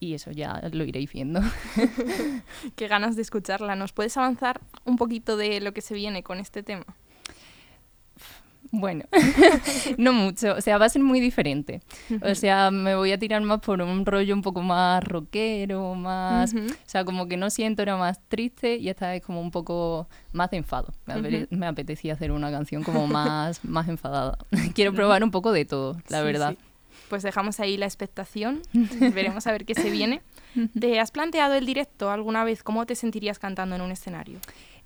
y 0.00 0.14
eso 0.14 0.30
ya 0.30 0.60
lo 0.72 0.84
iréis 0.84 1.12
viendo. 1.12 1.40
Qué 2.76 2.88
ganas 2.88 3.16
de 3.16 3.22
escucharla. 3.22 3.76
¿Nos 3.76 3.92
puedes 3.92 4.16
avanzar 4.16 4.60
un 4.84 4.96
poquito 4.96 5.36
de 5.36 5.60
lo 5.60 5.72
que 5.72 5.80
se 5.80 5.94
viene 5.94 6.22
con 6.22 6.38
este 6.38 6.62
tema? 6.62 6.84
Bueno, 8.70 9.04
no 9.98 10.12
mucho, 10.12 10.54
o 10.54 10.60
sea, 10.60 10.76
va 10.76 10.86
a 10.86 10.88
ser 10.88 11.02
muy 11.02 11.20
diferente. 11.20 11.80
O 12.20 12.34
sea, 12.34 12.70
me 12.70 12.94
voy 12.94 13.12
a 13.12 13.18
tirar 13.18 13.40
más 13.40 13.60
por 13.60 13.80
un 13.80 14.04
rollo 14.04 14.34
un 14.34 14.42
poco 14.42 14.60
más 14.62 15.02
rockero, 15.04 15.94
más... 15.94 16.54
O 16.54 16.74
sea, 16.84 17.04
como 17.04 17.28
que 17.28 17.38
no 17.38 17.48
siento, 17.48 17.80
era 17.80 17.96
más 17.96 18.20
triste 18.28 18.76
y 18.76 18.90
esta 18.90 19.14
es 19.14 19.22
como 19.22 19.40
un 19.40 19.50
poco 19.50 20.06
más 20.32 20.50
de 20.50 20.58
enfado. 20.58 20.92
Me, 21.50 21.66
apetecía 21.66 22.12
hacer 22.12 22.30
una 22.30 22.50
canción 22.50 22.82
como 22.82 23.06
más, 23.06 23.64
más 23.64 23.88
enfadada. 23.88 24.36
Quiero 24.74 24.92
probar 24.92 25.24
un 25.24 25.30
poco 25.30 25.52
de 25.52 25.64
todo, 25.64 25.96
la 26.08 26.22
verdad. 26.22 26.54
Pues 27.08 27.22
dejamos 27.22 27.60
ahí 27.60 27.76
la 27.76 27.86
expectación, 27.86 28.60
veremos 29.14 29.46
a 29.46 29.52
ver 29.52 29.64
qué 29.64 29.74
se 29.74 29.90
viene. 29.90 30.22
¿Te 30.78 30.98
has 30.98 31.10
planteado 31.10 31.54
el 31.54 31.66
directo 31.66 32.10
alguna 32.10 32.44
vez? 32.44 32.62
¿Cómo 32.62 32.84
te 32.86 32.94
sentirías 32.94 33.38
cantando 33.38 33.76
en 33.76 33.82
un 33.82 33.90
escenario? 33.90 34.40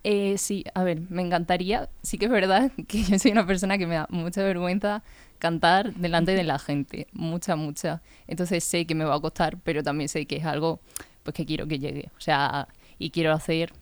Eh, 0.04 0.36
sí, 0.36 0.64
a 0.74 0.82
ver, 0.82 1.00
me 1.10 1.22
encantaría. 1.22 1.88
Sí 2.02 2.18
que 2.18 2.26
es 2.26 2.30
verdad 2.30 2.72
que 2.88 3.02
yo 3.02 3.18
soy 3.18 3.30
una 3.32 3.46
persona 3.46 3.78
que 3.78 3.86
me 3.86 3.94
da 3.94 4.06
mucha 4.10 4.42
vergüenza 4.42 5.02
cantar 5.38 5.94
delante 5.94 6.32
de 6.32 6.44
la 6.44 6.58
gente, 6.58 7.08
mucha, 7.12 7.56
mucha. 7.56 8.02
Entonces 8.26 8.62
sé 8.64 8.86
que 8.86 8.94
me 8.94 9.04
va 9.04 9.16
a 9.16 9.20
costar, 9.20 9.58
pero 9.62 9.82
también 9.82 10.08
sé 10.08 10.26
que 10.26 10.36
es 10.36 10.44
algo 10.44 10.80
pues 11.22 11.34
que 11.34 11.46
quiero 11.46 11.66
que 11.66 11.78
llegue, 11.78 12.10
o 12.16 12.20
sea, 12.20 12.68
y 12.98 13.10
quiero 13.10 13.32
hacer. 13.32 13.72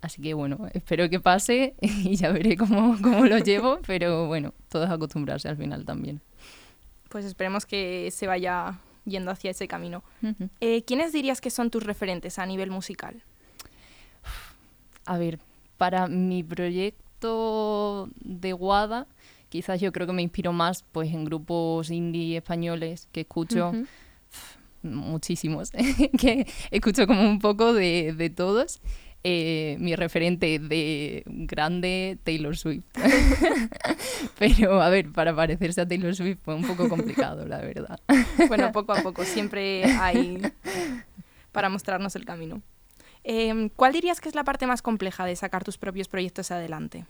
Así 0.00 0.20
que 0.20 0.34
bueno, 0.34 0.68
espero 0.72 1.08
que 1.08 1.20
pase 1.20 1.74
y 1.80 2.16
ya 2.16 2.32
veré 2.32 2.56
cómo, 2.56 2.96
cómo 3.00 3.24
lo 3.26 3.38
llevo, 3.38 3.78
pero 3.86 4.26
bueno, 4.26 4.54
todo 4.68 4.84
es 4.84 4.90
acostumbrarse 4.90 5.48
al 5.48 5.56
final 5.56 5.84
también. 5.84 6.20
Pues 7.12 7.26
esperemos 7.26 7.66
que 7.66 8.10
se 8.10 8.26
vaya 8.26 8.80
yendo 9.04 9.30
hacia 9.30 9.50
ese 9.50 9.68
camino. 9.68 10.02
Eh, 10.60 10.82
¿Quiénes 10.84 11.12
dirías 11.12 11.42
que 11.42 11.50
son 11.50 11.70
tus 11.70 11.82
referentes 11.82 12.38
a 12.38 12.46
nivel 12.46 12.70
musical? 12.70 13.22
A 15.04 15.18
ver, 15.18 15.38
para 15.76 16.08
mi 16.08 16.42
proyecto 16.42 18.08
de 18.18 18.54
Guada, 18.54 19.06
quizás 19.50 19.78
yo 19.78 19.92
creo 19.92 20.06
que 20.06 20.14
me 20.14 20.22
inspiro 20.22 20.54
más 20.54 20.84
pues 20.90 21.12
en 21.12 21.26
grupos 21.26 21.90
indie 21.90 22.38
españoles 22.38 23.08
que 23.12 23.20
escucho 23.20 23.72
muchísimos, 24.82 25.70
que 26.18 26.46
escucho 26.70 27.06
como 27.06 27.28
un 27.28 27.40
poco 27.40 27.74
de, 27.74 28.14
de 28.16 28.30
todos. 28.30 28.80
Eh, 29.24 29.76
mi 29.78 29.94
referente 29.94 30.58
de 30.58 31.22
grande, 31.26 32.18
Taylor 32.24 32.56
Swift. 32.56 32.84
Pero 34.38 34.82
a 34.82 34.88
ver, 34.88 35.12
para 35.12 35.34
parecerse 35.34 35.80
a 35.80 35.86
Taylor 35.86 36.14
Swift 36.14 36.40
fue 36.42 36.56
un 36.56 36.64
poco 36.64 36.88
complicado, 36.88 37.46
la 37.46 37.58
verdad. 37.58 38.00
Bueno, 38.48 38.72
poco 38.72 38.92
a 38.92 39.02
poco, 39.02 39.24
siempre 39.24 39.84
hay 39.84 40.42
para 41.52 41.68
mostrarnos 41.68 42.16
el 42.16 42.24
camino. 42.24 42.62
Em, 43.22 43.68
¿Cuál 43.68 43.92
dirías 43.92 44.20
que 44.20 44.28
es 44.28 44.34
la 44.34 44.42
parte 44.42 44.66
más 44.66 44.82
compleja 44.82 45.24
de 45.24 45.36
sacar 45.36 45.62
tus 45.62 45.78
propios 45.78 46.08
proyectos 46.08 46.50
adelante? 46.50 47.04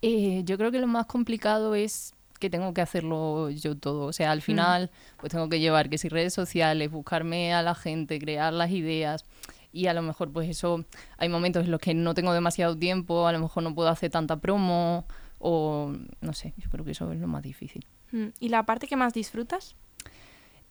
Eh, 0.00 0.42
yo 0.44 0.56
creo 0.56 0.70
que 0.70 0.78
lo 0.78 0.86
más 0.86 1.06
complicado 1.06 1.74
es 1.74 2.14
que 2.38 2.48
tengo 2.48 2.72
que 2.72 2.80
hacerlo 2.80 3.50
yo 3.50 3.76
todo. 3.76 4.06
O 4.06 4.12
sea, 4.12 4.30
al 4.30 4.38
mm. 4.38 4.42
final, 4.42 4.90
pues 5.18 5.32
tengo 5.32 5.48
que 5.48 5.60
llevar 5.60 5.90
que 5.90 5.98
si 5.98 6.08
redes 6.08 6.32
sociales, 6.32 6.90
buscarme 6.90 7.52
a 7.52 7.62
la 7.62 7.74
gente, 7.74 8.18
crear 8.18 8.52
las 8.52 8.70
ideas. 8.70 9.24
Y 9.72 9.86
a 9.86 9.94
lo 9.94 10.02
mejor, 10.02 10.32
pues 10.32 10.48
eso, 10.48 10.84
hay 11.18 11.28
momentos 11.28 11.64
en 11.64 11.70
los 11.70 11.80
que 11.80 11.94
no 11.94 12.14
tengo 12.14 12.32
demasiado 12.32 12.76
tiempo, 12.76 13.26
a 13.26 13.32
lo 13.32 13.40
mejor 13.40 13.62
no 13.62 13.74
puedo 13.74 13.88
hacer 13.88 14.10
tanta 14.10 14.38
promo, 14.38 15.06
o 15.38 15.92
no 16.20 16.32
sé, 16.32 16.54
yo 16.56 16.70
creo 16.70 16.84
que 16.84 16.92
eso 16.92 17.12
es 17.12 17.20
lo 17.20 17.26
más 17.26 17.42
difícil. 17.42 17.84
Mm, 18.12 18.28
¿Y 18.40 18.48
la 18.48 18.64
parte 18.64 18.86
que 18.86 18.96
más 18.96 19.12
disfrutas? 19.12 19.76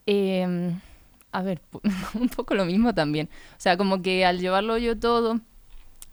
Eh, 0.06 0.72
a 1.32 1.42
ver, 1.42 1.60
un 2.14 2.28
poco 2.28 2.54
lo 2.54 2.64
mismo 2.64 2.94
también. 2.94 3.28
O 3.52 3.60
sea, 3.60 3.76
como 3.76 4.02
que 4.02 4.24
al 4.24 4.40
llevarlo 4.40 4.78
yo 4.78 4.98
todo, 4.98 5.40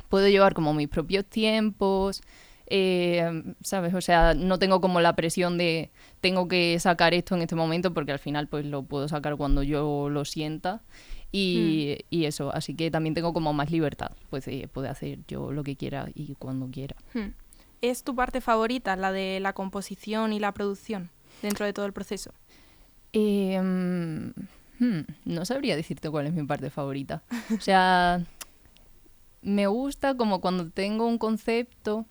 puedo 0.10 0.28
llevar 0.28 0.54
como 0.54 0.74
mis 0.74 0.88
propios 0.88 1.26
tiempos, 1.26 2.22
eh, 2.68 3.44
¿sabes? 3.62 3.94
O 3.94 4.02
sea, 4.02 4.34
no 4.34 4.60
tengo 4.60 4.82
como 4.82 5.02
la 5.02 5.16
presión 5.16 5.58
de 5.58 5.92
tengo 6.22 6.48
que 6.48 6.80
sacar 6.80 7.14
esto 7.14 7.36
en 7.36 7.42
este 7.42 7.56
momento 7.56 7.94
porque 7.94 8.12
al 8.12 8.20
final 8.20 8.48
pues 8.48 8.66
lo 8.66 8.84
puedo 8.84 9.08
sacar 9.08 9.38
cuando 9.38 9.62
yo 9.62 10.10
lo 10.10 10.26
sienta 10.26 10.82
y, 11.36 11.98
y 12.10 12.26
eso, 12.26 12.54
así 12.54 12.76
que 12.76 12.92
también 12.92 13.14
tengo 13.14 13.34
como 13.34 13.54
más 13.54 13.72
libertad, 13.72 14.12
pues 14.30 14.46
de 14.46 14.68
poder 14.68 14.92
hacer 14.92 15.20
yo 15.28 15.52
lo 15.52 15.64
que 15.64 15.76
quiera 15.76 16.10
y 16.14 16.36
cuando 16.36 16.70
quiera. 16.70 16.96
Hmm. 17.14 17.34
¿Es 17.82 18.04
tu 18.04 18.16
parte 18.16 18.42
favorita, 18.42 18.96
la 18.96 19.12
de 19.12 19.40
la 19.40 19.54
composición 19.54 20.34
y 20.34 20.40
la 20.40 20.54
producción 20.54 21.10
dentro 21.42 21.66
de 21.66 21.74
todo 21.74 21.86
el 21.86 21.94
proceso? 21.94 22.32
Eh, 23.14 23.62
Hmm, 24.80 25.02
no 25.24 25.46
sabría 25.46 25.76
decirte 25.76 26.10
cuál 26.10 26.28
es 26.28 26.34
mi 26.34 26.44
parte 26.44 26.70
favorita. 26.70 27.24
O 27.56 27.62
sea, 27.62 28.22
me 29.42 29.68
gusta 29.68 30.16
como 30.16 30.42
cuando 30.42 30.70
tengo 30.70 31.08
un 31.08 31.18
concepto. 31.18 32.06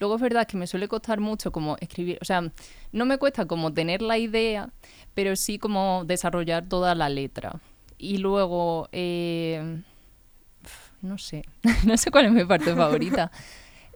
Luego 0.00 0.16
es 0.16 0.22
verdad 0.22 0.46
que 0.46 0.56
me 0.56 0.66
suele 0.66 0.88
costar 0.88 1.20
mucho 1.20 1.52
como 1.52 1.76
escribir, 1.80 2.18
o 2.22 2.24
sea, 2.24 2.50
no 2.90 3.04
me 3.04 3.18
cuesta 3.18 3.44
como 3.44 3.74
tener 3.74 4.00
la 4.00 4.16
idea, 4.16 4.70
pero 5.12 5.36
sí 5.36 5.58
como 5.58 6.04
desarrollar 6.06 6.66
toda 6.66 6.94
la 6.94 7.10
letra. 7.10 7.60
Y 7.98 8.18
luego, 8.18 8.88
eh, 8.92 9.82
no 11.02 11.18
sé, 11.18 11.44
no 11.86 11.96
sé 11.96 12.10
cuál 12.10 12.26
es 12.26 12.32
mi 12.32 12.44
parte 12.44 12.74
favorita. 12.74 13.30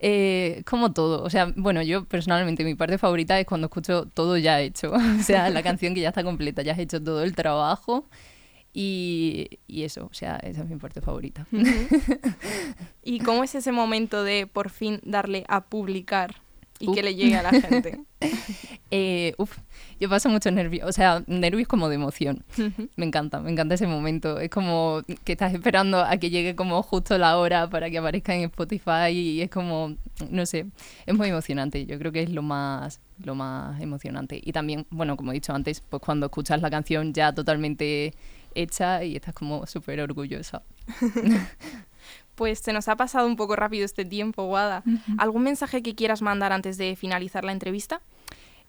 Eh, 0.04 0.64
como 0.66 0.92
todo. 0.92 1.22
O 1.22 1.30
sea, 1.30 1.52
bueno, 1.54 1.80
yo 1.80 2.04
personalmente 2.06 2.64
mi 2.64 2.74
parte 2.74 2.98
favorita 2.98 3.38
es 3.38 3.46
cuando 3.46 3.66
escucho 3.66 4.06
todo 4.06 4.36
ya 4.36 4.60
hecho. 4.60 4.90
o 5.20 5.22
sea, 5.22 5.48
la 5.48 5.62
canción 5.62 5.94
que 5.94 6.00
ya 6.00 6.08
está 6.08 6.24
completa, 6.24 6.62
ya 6.62 6.72
has 6.72 6.80
hecho 6.80 7.00
todo 7.00 7.22
el 7.22 7.36
trabajo. 7.36 8.08
Y, 8.74 9.60
y 9.68 9.84
eso, 9.84 10.08
o 10.10 10.12
sea, 10.12 10.38
esa 10.38 10.62
es 10.62 10.68
mi 10.68 10.74
parte 10.74 11.00
favorita. 11.00 11.46
¿Y 13.04 13.20
cómo 13.20 13.44
es 13.44 13.54
ese 13.54 13.70
momento 13.70 14.24
de 14.24 14.48
por 14.48 14.70
fin 14.70 14.98
darle 15.04 15.44
a 15.46 15.66
publicar 15.66 16.34
y 16.80 16.90
que 16.92 17.04
le 17.04 17.14
llegue 17.14 17.36
a 17.36 17.42
la 17.44 17.50
gente? 17.50 18.00
eh, 18.90 19.34
uf, 19.38 19.58
yo 20.00 20.08
paso 20.08 20.28
mucho 20.28 20.50
nervios, 20.50 20.88
o 20.88 20.92
sea, 20.92 21.22
nervios 21.26 21.68
como 21.68 21.88
de 21.88 21.96
emoción. 21.96 22.44
Me 22.96 23.06
encanta, 23.06 23.40
me 23.40 23.50
encanta 23.50 23.74
ese 23.74 23.86
momento. 23.86 24.40
Es 24.40 24.50
como 24.50 25.02
que 25.24 25.32
estás 25.32 25.52
esperando 25.54 26.00
a 26.00 26.16
que 26.16 26.30
llegue 26.30 26.54
como 26.56 26.82
justo 26.82 27.16
la 27.18 27.36
hora 27.38 27.68
para 27.70 27.90
que 27.90 27.98
aparezca 27.98 28.34
en 28.34 28.42
Spotify 28.42 29.10
y 29.10 29.42
es 29.42 29.50
como, 29.50 29.96
no 30.30 30.46
sé, 30.46 30.66
es 31.06 31.14
muy 31.14 31.28
emocionante. 31.28 31.86
Yo 31.86 31.98
creo 31.98 32.12
que 32.12 32.22
es 32.22 32.30
lo 32.30 32.42
más 32.42 33.00
lo 33.24 33.34
más 33.34 33.80
emocionante. 33.80 34.40
Y 34.42 34.52
también, 34.52 34.86
bueno, 34.90 35.16
como 35.16 35.30
he 35.30 35.34
dicho 35.34 35.52
antes, 35.52 35.80
pues 35.80 36.02
cuando 36.02 36.26
escuchas 36.26 36.60
la 36.60 36.70
canción 36.70 37.12
ya 37.12 37.32
totalmente 37.32 38.14
hecha 38.54 39.04
y 39.04 39.16
estás 39.16 39.34
como 39.34 39.66
súper 39.66 40.00
orgullosa. 40.00 40.62
Pues 42.42 42.58
se 42.58 42.72
nos 42.72 42.88
ha 42.88 42.96
pasado 42.96 43.28
un 43.28 43.36
poco 43.36 43.54
rápido 43.54 43.84
este 43.84 44.04
tiempo, 44.04 44.46
Guada. 44.46 44.82
¿Algún 45.16 45.44
mensaje 45.44 45.80
que 45.80 45.94
quieras 45.94 46.22
mandar 46.22 46.50
antes 46.50 46.76
de 46.76 46.96
finalizar 46.96 47.44
la 47.44 47.52
entrevista? 47.52 48.00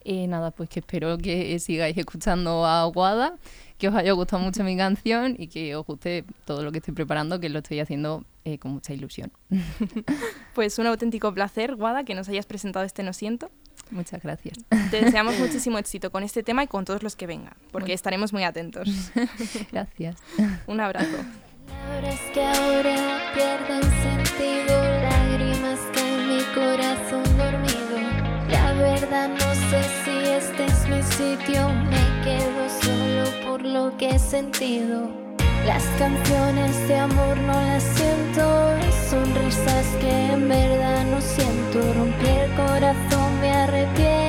Eh, 0.06 0.28
nada, 0.28 0.52
pues 0.52 0.70
que 0.70 0.82
espero 0.82 1.18
que 1.18 1.58
sigáis 1.58 1.98
escuchando 1.98 2.68
a 2.68 2.86
Guada, 2.86 3.40
que 3.80 3.88
os 3.88 3.96
haya 3.96 4.12
gustado 4.12 4.44
mucho 4.44 4.64
mi 4.64 4.78
canción 4.78 5.36
y 5.40 5.48
que 5.48 5.76
os 5.76 5.88
guste 5.88 6.24
todo 6.46 6.62
lo 6.64 6.72
que 6.72 6.78
estoy 6.78 6.94
preparando, 6.94 7.40
que 7.40 7.50
lo 7.50 7.58
estoy 7.58 7.80
haciendo 7.80 8.24
eh, 8.46 8.60
con 8.60 8.74
mucha 8.74 8.94
ilusión. 8.94 9.32
Pues 10.54 10.78
un 10.78 10.86
auténtico 10.86 11.34
placer, 11.34 11.76
Guada, 11.76 12.04
que 12.04 12.14
nos 12.14 12.30
hayas 12.30 12.46
presentado 12.46 12.86
este 12.86 13.02
No 13.02 13.14
Siento. 13.14 13.50
Muchas 13.90 14.22
gracias. 14.22 14.60
Te 14.92 15.04
deseamos 15.04 15.40
muchísimo 15.40 15.80
éxito 15.80 16.12
con 16.12 16.22
este 16.22 16.44
tema 16.44 16.64
y 16.64 16.68
con 16.68 16.86
todos 16.86 17.02
los 17.02 17.16
que 17.16 17.26
vengan, 17.26 17.56
porque 17.72 17.94
estaremos 17.94 18.34
muy 18.34 18.44
atentos. 18.44 18.88
Gracias. 19.72 20.18
Un 20.68 20.80
abrazo. 20.80 21.18
Que 22.34 22.42
ahora 22.42 23.32
pierden 23.36 23.84
sentido, 24.02 24.76
lágrimas 25.04 25.80
que 25.94 26.00
en 26.00 26.28
mi 26.28 26.44
corazón 26.56 27.24
dormido. 27.38 27.98
La 28.50 28.74
verdad 28.74 29.30
no 29.30 29.54
sé 29.70 29.84
si 30.04 30.16
este 30.30 30.66
es 30.66 30.88
mi 30.88 31.04
sitio, 31.04 31.70
me 31.70 32.04
quedo 32.24 32.70
solo 32.82 33.46
por 33.46 33.62
lo 33.62 33.96
que 33.98 34.10
he 34.10 34.20
sentido. 34.20 35.10
Las 35.66 35.84
canciones 36.00 36.88
de 36.88 36.98
amor 36.98 37.38
no 37.38 37.54
las 37.54 37.84
siento, 37.84 38.44
sonrisas 39.10 39.86
que 40.02 40.34
en 40.34 40.50
verdad 40.50 41.06
no 41.06 41.22
siento. 41.22 41.80
Rompí 41.94 42.28
el 42.28 42.52
corazón, 42.56 43.40
me 43.40 43.52
arrepiento. 43.52 44.23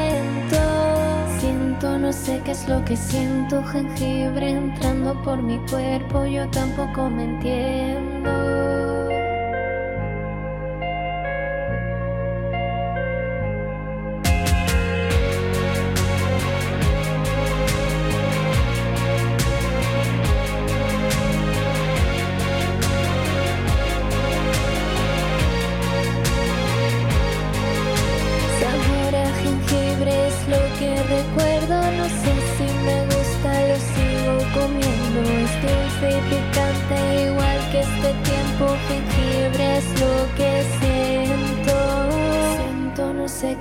No 1.83 2.13
sé 2.13 2.41
qué 2.45 2.53
es 2.53 2.69
lo 2.69 2.85
que 2.85 2.97
siento. 2.97 3.63
Jengibre 3.65 4.51
entrando 4.51 5.21
por 5.23 5.43
mi 5.43 5.59
cuerpo, 5.69 6.25
yo 6.25 6.49
tampoco 6.51 7.11
me 7.11 7.25
entiendo. 7.25 8.31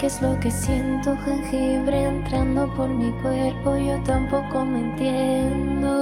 Qué 0.04 0.08
es 0.08 0.22
lo 0.22 0.38
que 0.42 0.52
siento, 0.52 1.16
jengibre 1.24 2.04
entrando 2.04 2.68
por 2.76 2.90
mi 2.90 3.10
cuerpo, 3.22 3.78
yo 3.78 3.98
tampoco 4.04 4.66
me 4.66 4.80
entiendo. 4.80 5.94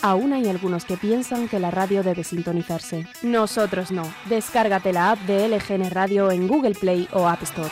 Aún 0.00 0.32
hay 0.32 0.48
algunos 0.48 0.86
que 0.86 0.96
piensan 0.96 1.46
que 1.46 1.60
la 1.60 1.70
radio 1.70 2.02
debe 2.02 2.24
sintonizarse. 2.24 3.06
Nosotros 3.22 3.92
no. 3.92 4.10
Descárgate 4.30 4.94
la 4.94 5.10
app 5.10 5.18
de 5.26 5.46
LGN 5.46 5.90
Radio 5.90 6.30
en 6.30 6.48
Google 6.48 6.74
Play 6.74 7.06
o 7.12 7.28
App 7.28 7.42
Store. 7.42 7.68